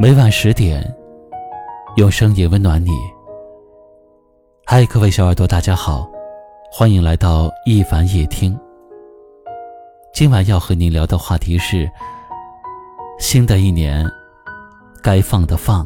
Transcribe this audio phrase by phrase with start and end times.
[0.00, 0.80] 每晚十点，
[1.96, 2.92] 用声音温暖你。
[4.64, 6.08] 嗨，各位小耳朵，大家好，
[6.70, 8.56] 欢迎来到一凡夜听。
[10.14, 11.90] 今晚要和您聊的话题是：
[13.18, 14.08] 新的一年，
[15.02, 15.84] 该放的放，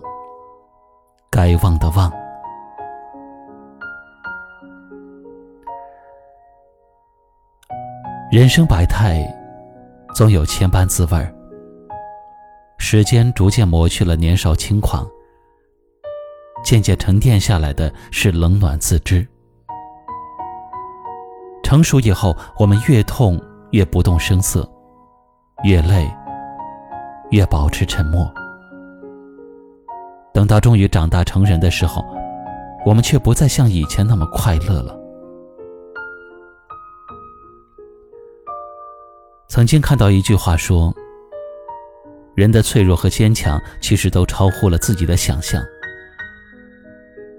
[1.30, 2.12] 该忘的忘。
[8.30, 9.26] 人生百态，
[10.14, 11.34] 总有千般滋味儿。
[12.84, 15.08] 时间逐渐磨去了年少轻狂，
[16.64, 19.24] 渐渐沉淀下来的是冷暖自知。
[21.62, 23.40] 成熟以后，我们越痛
[23.70, 24.68] 越不动声色，
[25.62, 26.10] 越累
[27.30, 28.28] 越保持沉默。
[30.34, 32.04] 等到终于长大成人的时候，
[32.84, 34.98] 我们却不再像以前那么快乐了。
[39.46, 40.92] 曾经看到一句话说。
[42.42, 45.62] 人的脆弱和坚强，其实都超乎了自己的想象。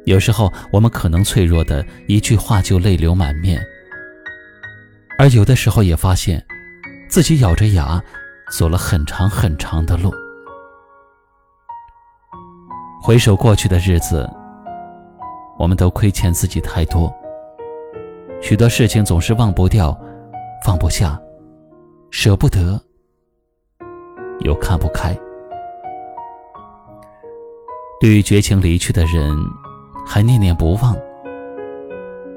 [0.05, 3.59] 有时候，我们可能脆弱的一句话就泪流满面；
[5.19, 6.41] 而有的时候，也发现
[7.09, 8.01] 自己咬着牙
[8.57, 10.09] 走了很长很长的路。
[13.01, 14.25] 回首过去的日子，
[15.59, 17.13] 我们都亏欠自己太多，
[18.41, 19.99] 许多事情总是忘不掉、
[20.65, 21.19] 放不下、
[22.09, 22.81] 舍不得。
[24.39, 25.17] 又看不开。
[27.99, 29.33] 对于绝情离去的人，
[30.05, 30.93] 还念念不忘；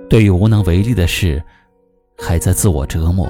[0.08, 1.42] 对于无能为力的事，
[2.16, 3.26] 还在自我折磨；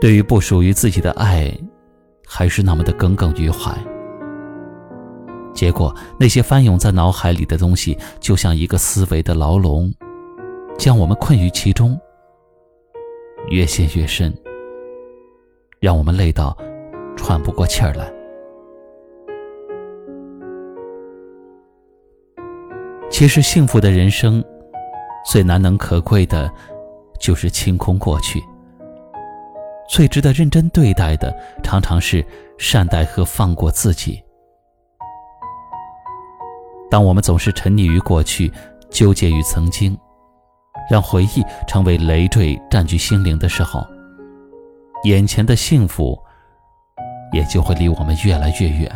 [0.00, 1.52] 对于不属于自己的爱，
[2.24, 3.76] 还是那么的耿耿于怀。
[5.52, 9.92] 结果，那些翻涌在脑海里的东西，就像一个思维的牢笼，
[10.78, 11.98] 将我们困于其中，
[13.48, 14.32] 越陷越深，
[15.80, 16.56] 让我们累到。
[17.16, 18.12] 喘不过气儿来。
[23.10, 24.44] 其实，幸福的人生
[25.24, 26.52] 最难能可贵的，
[27.20, 28.40] 就是清空过去；
[29.88, 31.32] 最值得认真对待的，
[31.62, 32.24] 常常是
[32.58, 34.20] 善待和放过自己。
[36.90, 38.52] 当我们总是沉溺于过去，
[38.90, 39.96] 纠结于曾经，
[40.90, 43.80] 让回忆成为累赘占据心灵的时候，
[45.04, 46.18] 眼前的幸福。
[47.34, 48.88] 也就会离我们越来越远。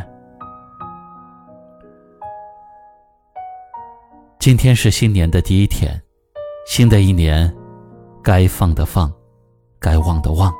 [4.38, 6.00] 今天是新年的第一天，
[6.64, 7.52] 新的一年，
[8.22, 9.12] 该放的放，
[9.80, 10.54] 该忘的忘。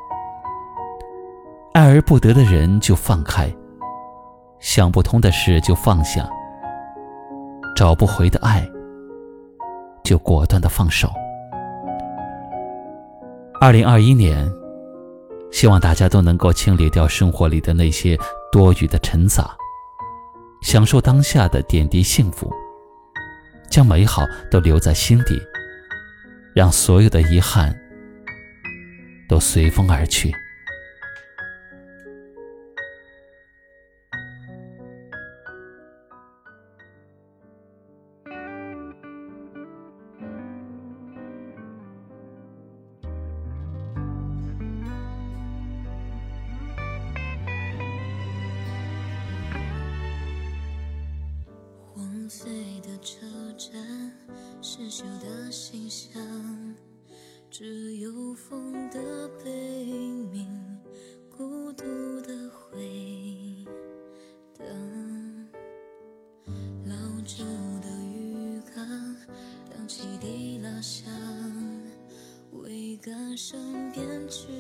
[1.73, 3.49] 爱而不得的人就放开，
[4.59, 6.29] 想不通的事就放下，
[7.77, 8.69] 找不回的爱
[10.03, 11.09] 就果断的放手。
[13.61, 14.51] 二零二一年。
[15.51, 18.19] 希望大家都能够清理掉生活里的那些
[18.53, 19.57] 多余的尘杂，
[20.63, 22.53] 享受当下的点滴幸福，
[23.71, 25.41] 将美好都留在心底，
[26.55, 27.77] 让所有的遗憾
[29.29, 30.33] 都随风而去。
[52.29, 52.53] 破碎
[52.83, 53.73] 的车站，
[54.61, 56.21] 失修的信箱，
[57.51, 59.87] 只有风的悲
[60.31, 60.47] 鸣，
[61.35, 61.85] 孤独
[62.21, 63.65] 的回
[64.59, 64.67] 荡，
[66.85, 66.95] 老
[67.25, 67.43] 旧
[67.81, 68.87] 的鱼缸，
[69.71, 71.11] 荡起的老乡，
[72.53, 74.58] 未歌声边去。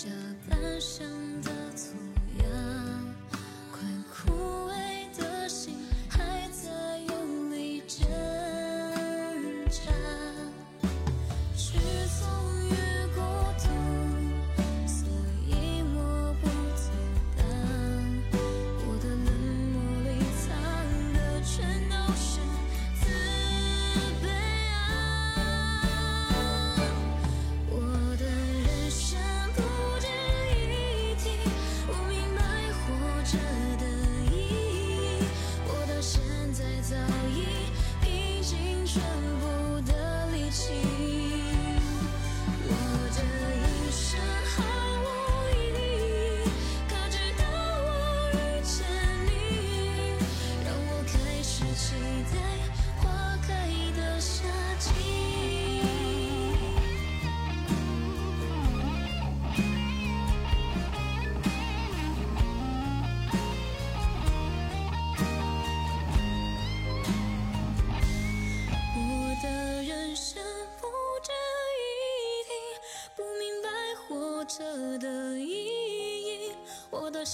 [0.00, 0.08] 这
[0.48, 1.50] 半生的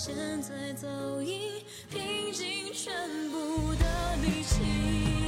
[0.06, 0.86] 现在早
[1.22, 2.92] 已拼尽全
[3.30, 5.23] 部的力气。